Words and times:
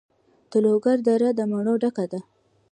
د 0.51 0.53
لوګر 0.65 0.97
دره 1.07 1.29
د 1.35 1.39
مڼو 1.51 1.73
ډکه 1.81 2.05
ده. 2.11 2.19